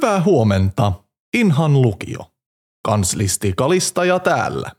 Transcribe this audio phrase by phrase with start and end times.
[0.00, 0.92] Hyvää huomenta,
[1.36, 2.18] Inhan lukio.
[2.84, 4.70] Kanslisti Kalistaja täällä.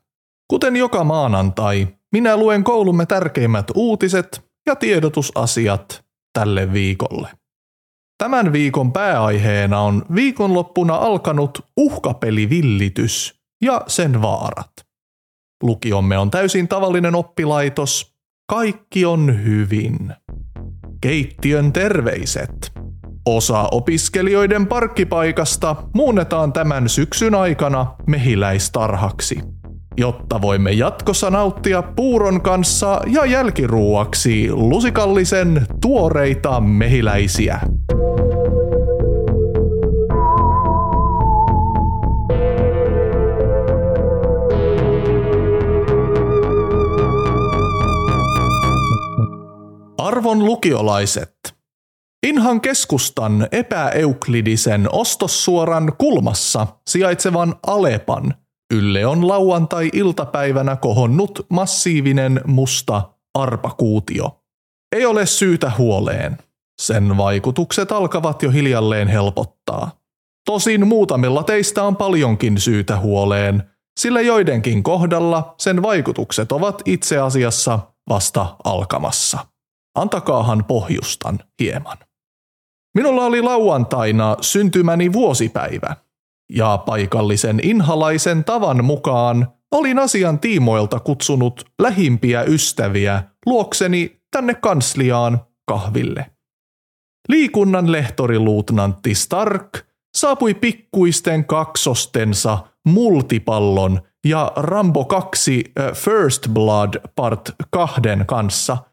[0.47, 7.29] Kuten joka maanantai, minä luen koulumme tärkeimmät uutiset ja tiedotusasiat tälle viikolle.
[8.18, 14.71] Tämän viikon pääaiheena on viikonloppuna alkanut uhkapelivillitys ja sen vaarat.
[15.63, 18.15] Lukiomme on täysin tavallinen oppilaitos.
[18.49, 20.13] Kaikki on hyvin.
[21.01, 22.81] Keittiön terveiset.
[23.25, 29.39] Osa opiskelijoiden parkkipaikasta muunnetaan tämän syksyn aikana mehiläistarhaksi,
[29.98, 37.59] jotta voimme jatkossa nauttia puuron kanssa ja jälkiruuaksi lusikallisen tuoreita mehiläisiä.
[49.98, 51.60] Arvon lukiolaiset,
[52.27, 58.34] Inhan keskustan epäeuklidisen ostossuoran kulmassa sijaitsevan Alepan
[58.73, 64.41] ylle on lauantai-iltapäivänä kohonnut massiivinen musta arpakuutio.
[64.96, 66.38] Ei ole syytä huoleen.
[66.81, 69.91] Sen vaikutukset alkavat jo hiljalleen helpottaa.
[70.46, 73.63] Tosin muutamilla teistä on paljonkin syytä huoleen,
[74.00, 77.79] sillä joidenkin kohdalla sen vaikutukset ovat itse asiassa
[78.09, 79.46] vasta alkamassa.
[79.96, 81.97] Antakaahan pohjustan hieman.
[82.95, 85.95] Minulla oli lauantaina syntymäni vuosipäivä,
[86.51, 96.25] ja paikallisen inhalaisen tavan mukaan olin asian tiimoilta kutsunut lähimpiä ystäviä luokseni tänne kansliaan kahville.
[97.29, 99.85] Liikunnan lehtoriluutnantti Stark
[100.17, 105.63] saapui pikkuisten kaksostensa multipallon ja Rambo 2
[105.94, 108.78] First Blood Part 2 kanssa–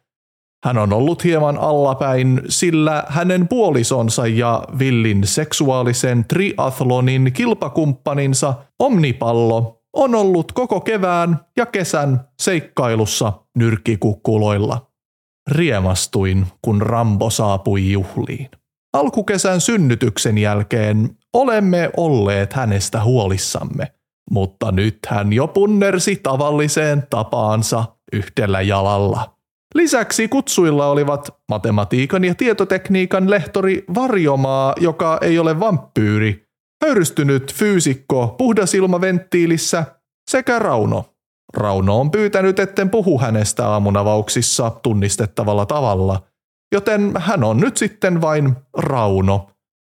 [0.65, 10.15] hän on ollut hieman allapäin, sillä hänen puolisonsa ja villin seksuaalisen triathlonin kilpakumppaninsa Omnipallo on
[10.15, 14.87] ollut koko kevään ja kesän seikkailussa nyrkkikukkuloilla.
[15.51, 18.49] Riemastuin, kun Rambo saapui juhliin.
[18.93, 23.93] Alkukesän synnytyksen jälkeen olemme olleet hänestä huolissamme,
[24.31, 29.35] mutta nyt hän jo punnersi tavalliseen tapaansa yhdellä jalalla–
[29.75, 36.49] Lisäksi kutsuilla olivat matematiikan ja tietotekniikan lehtori Varjomaa, joka ei ole vampyyri,
[36.85, 39.85] höyrystynyt fyysikko puhdasilmaventtiilissä
[40.31, 41.15] sekä Rauno.
[41.57, 46.23] Rauno on pyytänyt, etten puhu hänestä aamunavauksissa tunnistettavalla tavalla,
[46.75, 49.51] joten hän on nyt sitten vain Rauno.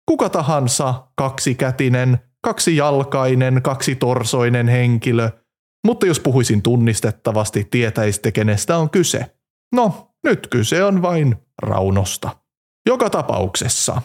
[0.08, 5.30] Kuka tahansa kaksikätinen, kaksijalkainen, kaksitorsoinen henkilö,
[5.86, 9.35] mutta jos puhuisin tunnistettavasti, tietäisitte kenestä on kyse.
[9.72, 12.36] No, nyt kyse on vain Raunosta.
[12.86, 14.02] Joka tapauksessa.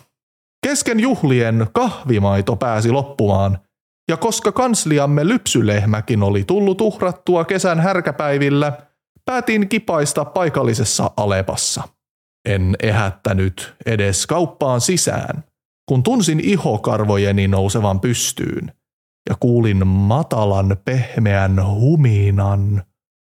[0.68, 3.60] Kesken juhlien kahvimaito pääsi loppumaan,
[4.10, 8.74] ja koska kansliamme lypsylehmäkin oli tullut uhrattua kesän härkäpäivillä,
[9.26, 11.84] päätin kipaista paikallisessa Alepassa.
[12.50, 15.44] En ehättänyt edes kauppaan sisään,
[15.90, 18.72] kun tunsin ihokarvojeni nousevan pystyyn
[19.30, 22.84] ja kuulin matalan pehmeän huminan,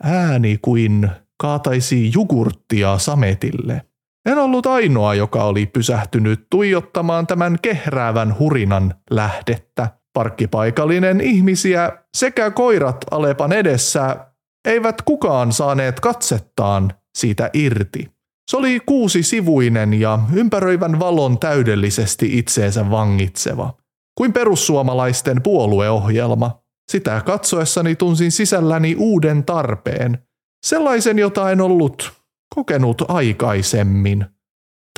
[0.04, 1.10] ääni kuin
[1.42, 3.82] kaataisi jugurttia sametille.
[4.30, 9.88] En ollut ainoa, joka oli pysähtynyt tuijottamaan tämän kehräävän hurinan lähdettä.
[10.14, 14.28] Parkkipaikallinen ihmisiä sekä koirat Alepan edessä
[14.68, 18.12] eivät kukaan saaneet katsettaan siitä irti.
[18.52, 23.74] Se oli kuusi sivuinen ja ympäröivän valon täydellisesti itseensä vangitseva,
[24.18, 26.62] kuin perussuomalaisten puolueohjelma.
[26.92, 30.27] Sitä katsoessani tunsin sisälläni uuden tarpeen,
[30.66, 32.12] Sellaisen, jota en ollut
[32.56, 34.26] kokenut aikaisemmin.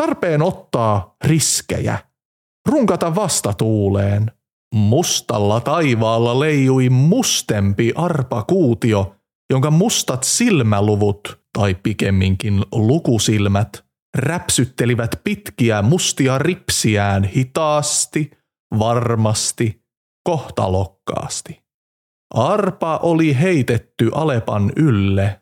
[0.01, 1.97] Tarpeen ottaa riskejä.
[2.69, 4.31] Runkata vastatuuleen.
[4.75, 9.15] Mustalla taivaalla leijui mustempi arpakuutio,
[9.49, 13.85] jonka mustat silmäluvut, tai pikemminkin lukusilmät,
[14.17, 18.31] räpsyttelivät pitkiä mustia ripsiään hitaasti,
[18.79, 19.83] varmasti,
[20.23, 21.63] kohtalokkaasti.
[22.33, 25.41] Arpa oli heitetty Alepan ylle,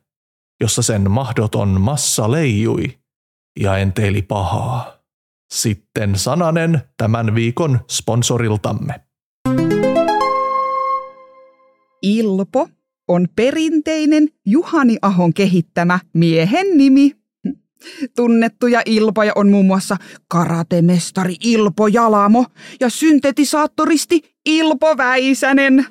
[0.62, 2.98] jossa sen mahdoton massa leijui
[3.60, 4.98] ja enteili pahaa.
[5.54, 8.94] Sitten sananen tämän viikon sponsoriltamme.
[12.02, 12.70] Ilpo
[13.08, 17.12] on perinteinen Juhani Ahon kehittämä miehen nimi.
[18.16, 22.46] Tunnettuja ilpoja on muun muassa karatemestari Ilpo Jalamo
[22.80, 25.86] ja syntetisaattoristi Ilpo Väisänen.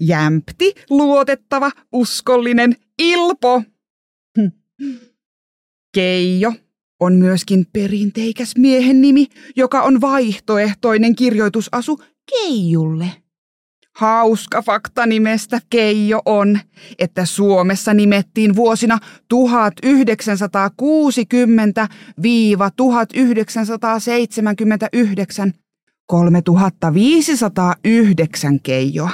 [0.00, 3.62] Jämpti, luotettava, uskollinen Ilpo
[5.94, 6.52] Keijo
[7.00, 13.06] on myöskin perinteikäs miehen nimi, joka on vaihtoehtoinen kirjoitusasu Keijulle.
[13.96, 16.58] Hauska fakta nimestä Keijo on,
[16.98, 18.98] että Suomessa nimettiin vuosina
[19.34, 19.36] 1960-1979
[26.06, 29.10] 3509 Keijoa.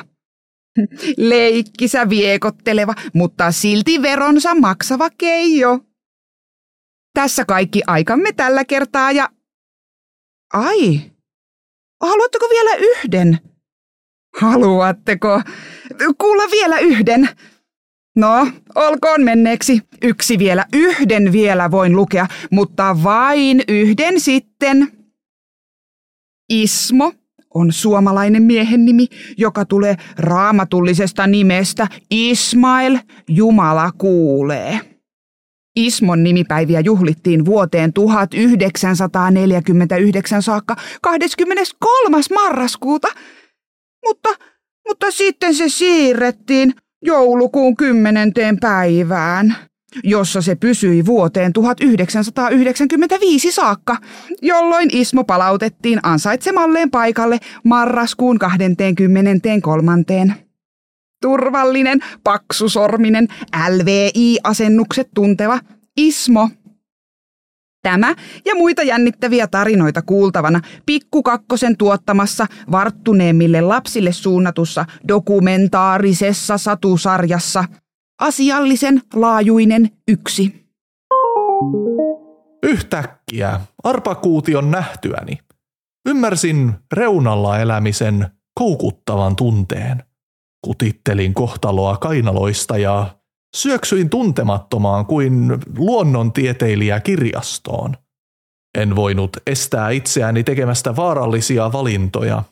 [1.17, 5.79] Leikkisä viekotteleva, mutta silti veronsa maksava Keijo.
[7.15, 9.29] Tässä kaikki aikamme tällä kertaa ja...
[10.53, 11.01] Ai,
[12.01, 13.39] haluatteko vielä yhden?
[14.41, 15.43] Haluatteko
[16.19, 17.29] kuulla vielä yhden?
[18.17, 19.83] No, olkoon menneeksi.
[20.03, 24.93] Yksi vielä, yhden vielä voin lukea, mutta vain yhden sitten.
[26.49, 27.13] Ismo
[27.57, 29.07] on suomalainen miehen nimi,
[29.39, 32.99] joka tulee raamatullisesta nimestä Ismail,
[33.29, 34.81] Jumala kuulee.
[35.77, 42.19] Ismon nimipäiviä juhlittiin vuoteen 1949 saakka 23.
[42.35, 43.09] marraskuuta,
[44.07, 44.29] mutta,
[44.89, 49.57] mutta sitten se siirrettiin joulukuun kymmenenteen päivään,
[50.05, 53.97] jossa se pysyi vuoteen 1995 saakka,
[54.43, 59.93] jolloin Ismo palautettiin ansaitsemalleen paikalle marraskuun 23.
[61.23, 63.29] Turvallinen, paksusorminen,
[63.69, 65.59] LVI-asennukset tunteva
[65.97, 66.49] Ismo
[67.87, 68.15] Tämä
[68.45, 77.65] ja muita jännittäviä tarinoita kuultavana Pikkukakkosen tuottamassa varttuneemmille lapsille suunnatussa dokumentaarisessa satusarjassa
[78.21, 80.67] Asiallisen laajuinen yksi.
[82.63, 85.39] Yhtäkkiä arpakuution nähtyäni
[86.09, 90.05] ymmärsin reunalla elämisen koukuttavan tunteen.
[90.65, 93.17] Kutittelin kohtaloa kainaloista ja
[93.57, 97.95] syöksyin tuntemattomaan kuin luonnontieteilijä kirjastoon.
[98.79, 102.43] En voinut estää itseäni tekemästä vaarallisia valintoja.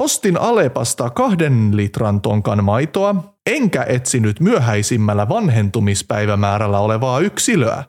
[0.00, 7.84] Ostin Alepasta kahden litran tonkan maitoa, enkä etsinyt myöhäisimmällä vanhentumispäivämäärällä olevaa yksilöä.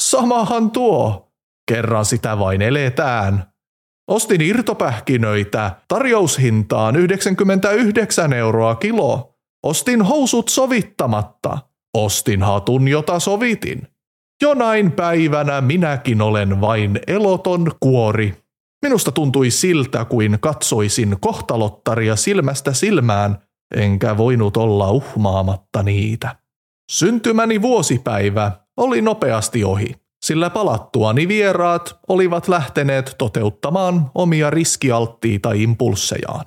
[0.00, 1.32] Samahan tuo.
[1.68, 3.44] Kerran sitä vain eletään.
[4.10, 9.34] Ostin irtopähkinöitä tarjoushintaan 99 euroa kilo.
[9.62, 11.58] Ostin housut sovittamatta.
[11.94, 13.88] Ostin hatun, jota sovitin.
[14.42, 18.34] Jonain päivänä minäkin olen vain eloton kuori.
[18.82, 26.36] Minusta tuntui siltä, kuin katsoisin kohtalottaria silmästä silmään, enkä voinut olla uhmaamatta niitä.
[26.90, 36.44] Syntymäni vuosipäivä oli nopeasti ohi, sillä palattuani vieraat olivat lähteneet toteuttamaan omia riskialttiita impulssejaan.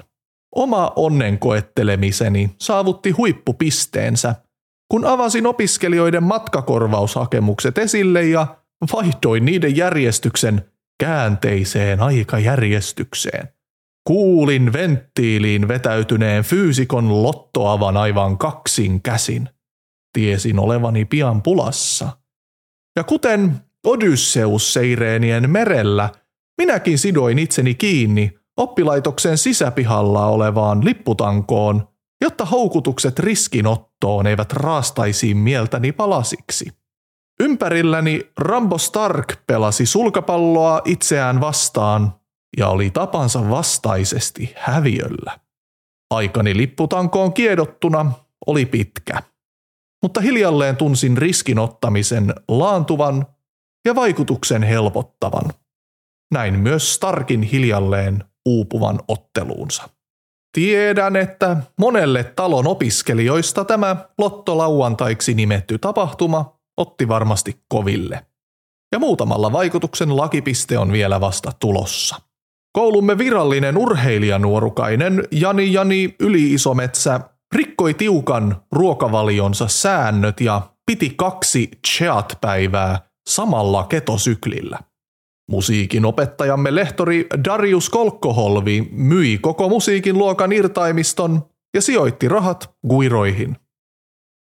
[0.55, 4.35] Oma onnenkoettelemiseni saavutti huippupisteensä–
[4.91, 8.47] kun avasin opiskelijoiden matkakorvaushakemukset esille ja
[8.93, 10.65] vaihdoin niiden järjestyksen
[10.99, 13.49] käänteiseen aikajärjestykseen.
[14.09, 19.49] Kuulin venttiiliin vetäytyneen fyysikon lottoavan aivan kaksin käsin.
[20.13, 22.09] Tiesin olevani pian pulassa.
[22.95, 26.09] Ja kuten Odysseus seireenien merellä,
[26.57, 31.87] minäkin sidoin itseni kiinni oppilaitoksen sisäpihalla olevaan lipputankoon
[32.21, 36.71] jotta houkutukset riskinottoon eivät raastaisi mieltäni palasiksi.
[37.39, 42.18] Ympärilläni Rambo Stark pelasi sulkapalloa itseään vastaan
[42.57, 45.39] ja oli tapansa vastaisesti häviöllä.
[46.09, 48.11] Aikani lipputankoon kiedottuna
[48.47, 49.23] oli pitkä,
[50.03, 53.25] mutta hiljalleen tunsin riskinottamisen laantuvan
[53.85, 55.53] ja vaikutuksen helpottavan.
[56.33, 59.89] Näin myös Starkin hiljalleen uupuvan otteluunsa.
[60.53, 68.25] Tiedän, että monelle talon opiskelijoista tämä lottolauantaiksi nimetty tapahtuma otti varmasti koville.
[68.91, 72.28] Ja muutamalla vaikutuksen lakipiste on vielä vasta tulossa.
[72.73, 77.19] Koulumme virallinen urheilijanuorukainen Jani Jani Yli-Isometsä
[77.55, 82.99] rikkoi tiukan ruokavalionsa säännöt ja piti kaksi cheat-päivää
[83.29, 84.79] samalla ketosyklillä.
[85.51, 91.41] Musiikin opettajamme lehtori Darius Kolkkoholvi myi koko musiikin luokan irtaimiston
[91.75, 93.55] ja sijoitti rahat guiroihin.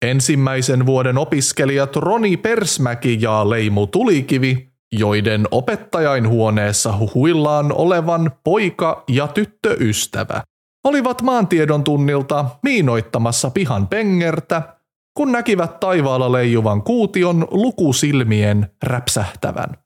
[0.04, 10.42] Ensimmäisen vuoden opiskelijat Roni Persmäki ja Leimu Tulikivi, joiden opettajainhuoneessa huhuillaan olevan poika- ja tyttöystävä,
[10.84, 14.76] olivat maantiedon tunnilta miinoittamassa pihan pengertä,
[15.16, 19.76] kun näkivät taivaalla leijuvan kuution lukusilmien räpsähtävän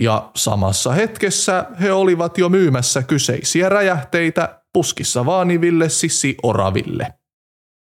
[0.00, 7.14] ja samassa hetkessä he olivat jo myymässä kyseisiä räjähteitä puskissa vaaniville sissi oraville.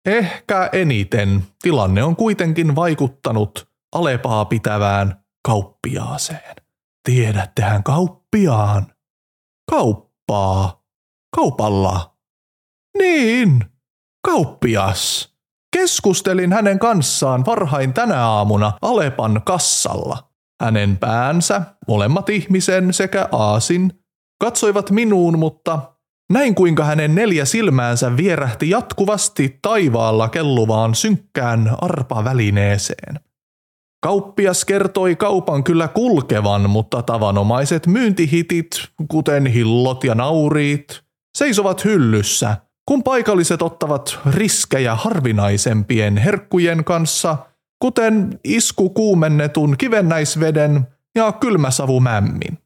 [0.06, 6.56] Ehkä eniten tilanne on kuitenkin vaikuttanut Alepaa pitävään kauppiaaseen.
[7.04, 8.86] Tiedättehän kauppiaan.
[9.70, 10.84] Kauppaa.
[11.36, 12.16] Kaupalla.
[12.98, 13.64] Niin,
[14.26, 15.34] kauppias.
[15.76, 20.30] Keskustelin hänen kanssaan varhain tänä aamuna Alepan kassalla.
[20.62, 23.92] Hänen päänsä, molemmat ihmisen sekä aasin,
[24.40, 25.94] katsoivat minuun, mutta
[26.32, 33.20] näin kuinka hänen neljä silmäänsä vierähti jatkuvasti taivaalla kelluvaan synkkään arpavälineeseen.
[34.04, 38.66] Kauppias kertoi kaupan kyllä kulkevan, mutta tavanomaiset myyntihitit,
[39.08, 41.02] kuten hillot ja nauriit,
[41.38, 42.56] seisovat hyllyssä,
[42.88, 47.36] kun paikalliset ottavat riskejä harvinaisempien herkkujen kanssa,
[47.78, 52.58] kuten isku kuumennetun kivennäisveden ja kylmäsavumämmin.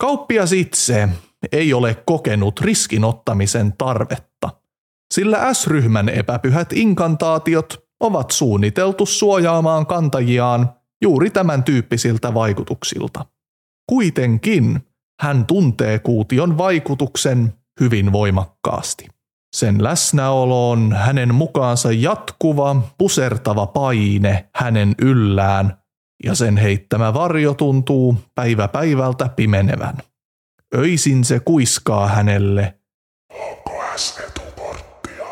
[0.00, 1.08] Kauppias itse
[1.52, 4.50] ei ole kokenut riskinottamisen tarvetta,
[5.14, 13.24] sillä S-ryhmän epäpyhät inkantaatiot ovat suunniteltu suojaamaan kantajiaan juuri tämän tyyppisiltä vaikutuksilta.
[13.88, 14.80] Kuitenkin
[15.20, 19.08] hän tuntee kuution vaikutuksen hyvin voimakkaasti.
[19.56, 25.82] Sen läsnäolo on hänen mukaansa jatkuva, pusertava paine hänen yllään,
[26.24, 29.94] ja sen heittämä varjo tuntuu päivä päivältä pimenevän.
[30.74, 32.78] Öisin se kuiskaa hänelle.
[33.32, 35.26] Onko S-etukorttia?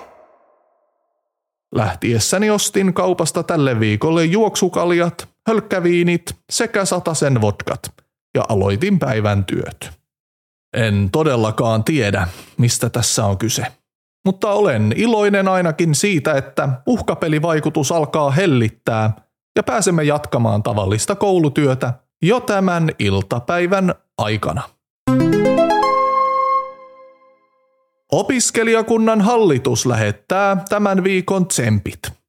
[1.75, 7.81] Lähtiessäni ostin kaupasta tälle viikolle juoksukaljat, hölkkäviinit sekä satasen vodkat
[8.35, 9.91] ja aloitin päivän työt.
[10.77, 12.29] En todellakaan tiedä,
[12.59, 13.67] mistä tässä on kyse.
[14.25, 19.13] Mutta olen iloinen ainakin siitä, että uhkapelivaikutus alkaa hellittää
[19.57, 24.63] ja pääsemme jatkamaan tavallista koulutyötä jo tämän iltapäivän aikana.
[28.13, 32.20] Opiskelijakunnan hallitus lähettää tämän viikon tsempit.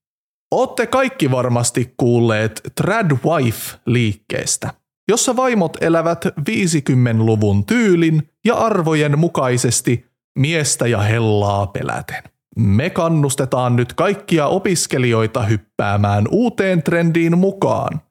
[0.52, 4.74] Ootte kaikki varmasti kuulleet Tradwife-liikkeestä,
[5.08, 10.06] jossa vaimot elävät 50-luvun tyylin ja arvojen mukaisesti
[10.40, 12.24] miestä ja hellaa peläten.
[12.58, 18.02] Me kannustetaan nyt kaikkia opiskelijoita hyppäämään uuteen trendiin mukaan.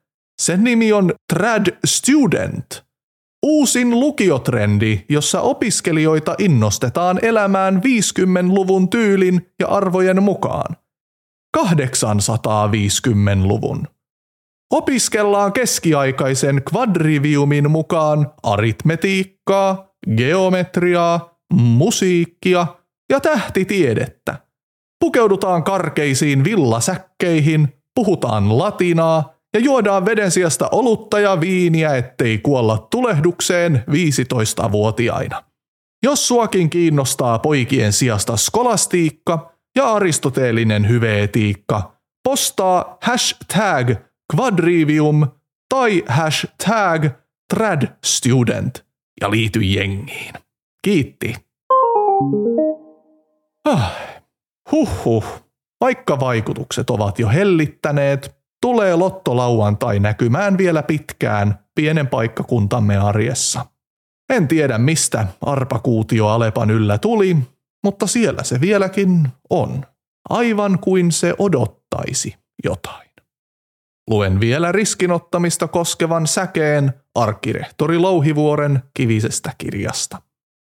[0.43, 2.67] Sen nimi on Trad Student–
[3.43, 10.77] Uusin lukiotrendi, jossa opiskelijoita innostetaan elämään 50-luvun tyylin ja arvojen mukaan.
[11.59, 13.87] 850-luvun.
[14.73, 22.67] Opiskellaan keskiaikaisen quadriviumin mukaan aritmetiikkaa, geometriaa, musiikkia
[23.11, 24.37] ja tähtitiedettä.
[25.01, 33.85] Pukeudutaan karkeisiin villasäkkeihin, puhutaan latinaa ja juodaan veden sijasta olutta ja viiniä, ettei kuolla tulehdukseen
[33.91, 35.43] 15-vuotiaina.
[36.03, 41.93] Jos suakin kiinnostaa poikien sijasta skolastiikka ja aristoteellinen hyveetiikka,
[42.25, 43.91] postaa hashtag
[44.37, 45.27] quadrivium
[45.75, 47.05] tai hashtag
[47.55, 48.85] tradstudent
[49.21, 50.35] ja liity jengiin.
[50.85, 51.35] Kiitti.
[53.65, 53.93] Ah,
[54.73, 55.25] huhhuh.
[55.81, 63.67] Vaikka vaikutukset ovat jo hellittäneet, tulee lottolauantai näkymään vielä pitkään pienen paikkakuntamme arjessa.
[64.31, 67.37] En tiedä mistä arpakuutio Alepan yllä tuli,
[67.85, 69.85] mutta siellä se vieläkin on,
[70.29, 73.11] aivan kuin se odottaisi jotain.
[74.11, 80.23] Luen vielä riskinottamista koskevan säkeen arkkirehtori Louhivuoren kivisestä kirjasta.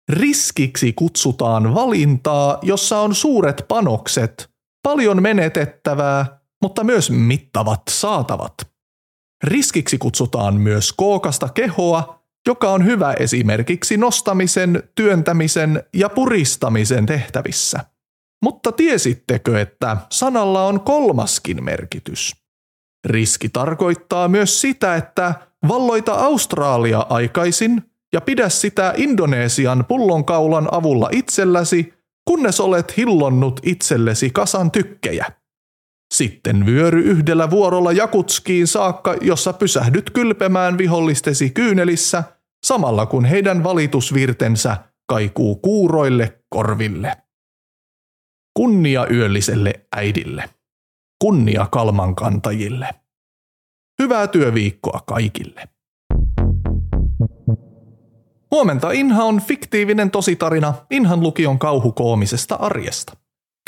[0.09, 4.51] Riskiksi kutsutaan valintaa, jossa on suuret panokset,
[4.83, 8.53] paljon menetettävää mutta myös mittavat saatavat.
[9.45, 17.81] Riskiksi kutsutaan myös kookasta kehoa, joka on hyvä esimerkiksi nostamisen, työntämisen ja puristamisen tehtävissä.
[18.43, 22.37] Mutta tiesittekö, että sanalla on kolmaskin merkitys?
[23.07, 25.35] Riski tarkoittaa myös sitä, että
[25.69, 27.83] valloita Australia aikaisin
[28.13, 31.95] ja pidä sitä Indonesian pullonkaulan avulla itselläsi,
[32.29, 35.40] kunnes olet hillonnut itsellesi kasan tykkejä.
[36.21, 42.25] Sitten vyöry yhdellä vuorolla Jakutskiin saakka, jossa pysähdyt kylpemään vihollistesi kyynelissä,
[42.67, 44.77] samalla kun heidän valitusvirtensä
[45.09, 47.17] kaikuu kuuroille korville.
[48.57, 50.51] Kunnia yölliselle äidille.
[51.25, 52.89] Kunnia kalmankantajille.
[54.03, 55.69] Hyvää työviikkoa kaikille.
[58.51, 63.20] Huomenta Inha on fiktiivinen tositarina Inhan lukion kauhukoomisesta arjesta.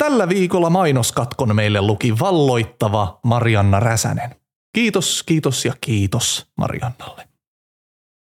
[0.03, 4.35] Tällä viikolla mainoskatkon meille luki valloittava Marianna Räsänen.
[4.75, 7.27] Kiitos, kiitos ja kiitos Mariannalle.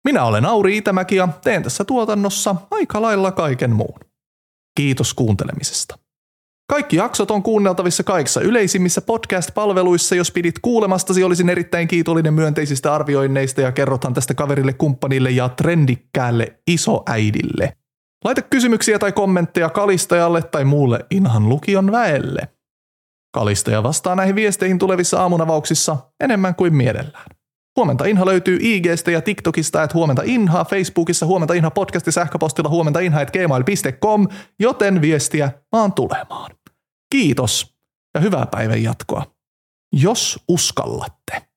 [0.04, 4.00] Minä olen Auri Itämäki ja teen tässä tuotannossa aika lailla kaiken muun.
[4.76, 5.98] Kiitos kuuntelemisesta.
[6.70, 10.14] Kaikki jaksot on kuunneltavissa kaikissa yleisimmissä podcast-palveluissa.
[10.14, 16.60] Jos pidit kuulemastasi, olisin erittäin kiitollinen myönteisistä arvioinneista ja kerrothan tästä kaverille, kumppanille ja trendikkäälle
[16.66, 17.76] isoäidille.
[18.24, 22.48] Laita kysymyksiä tai kommentteja Kalistajalle tai muulle Inhan lukion väelle.
[23.34, 27.26] Kalistaja vastaa näihin viesteihin tulevissa aamunavauksissa enemmän kuin mielellään.
[27.76, 33.00] Huomenta Inha löytyy IGstä ja TikTokista, että huomenta Inha, Facebookissa huomenta Inha podcasti sähköpostilla huomenta
[33.00, 36.50] Inha, gmail.com, joten viestiä vaan tulemaan.
[37.12, 37.74] Kiitos
[38.14, 39.26] ja hyvää päivän jatkoa.
[39.92, 41.51] Jos uskallatte.